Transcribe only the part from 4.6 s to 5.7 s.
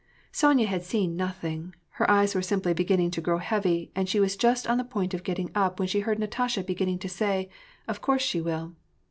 on the point of getting